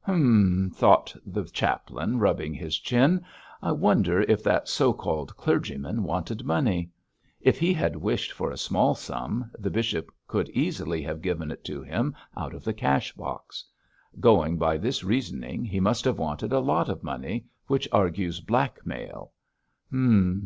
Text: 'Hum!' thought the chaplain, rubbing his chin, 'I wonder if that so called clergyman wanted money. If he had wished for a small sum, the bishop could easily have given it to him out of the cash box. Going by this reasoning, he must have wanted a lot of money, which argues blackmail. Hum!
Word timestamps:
'Hum!' 0.00 0.70
thought 0.74 1.14
the 1.26 1.44
chaplain, 1.44 2.18
rubbing 2.18 2.54
his 2.54 2.78
chin, 2.78 3.22
'I 3.60 3.72
wonder 3.72 4.20
if 4.22 4.42
that 4.42 4.66
so 4.66 4.90
called 4.94 5.36
clergyman 5.36 6.02
wanted 6.02 6.46
money. 6.46 6.88
If 7.42 7.58
he 7.58 7.74
had 7.74 7.94
wished 7.96 8.32
for 8.32 8.50
a 8.50 8.56
small 8.56 8.94
sum, 8.94 9.50
the 9.58 9.68
bishop 9.68 10.10
could 10.26 10.48
easily 10.48 11.02
have 11.02 11.20
given 11.20 11.50
it 11.50 11.62
to 11.66 11.82
him 11.82 12.16
out 12.38 12.54
of 12.54 12.64
the 12.64 12.72
cash 12.72 13.12
box. 13.12 13.66
Going 14.18 14.56
by 14.56 14.78
this 14.78 15.04
reasoning, 15.04 15.62
he 15.66 15.78
must 15.78 16.06
have 16.06 16.16
wanted 16.18 16.54
a 16.54 16.60
lot 16.60 16.88
of 16.88 17.02
money, 17.02 17.44
which 17.66 17.86
argues 17.92 18.40
blackmail. 18.40 19.32
Hum! 19.90 20.40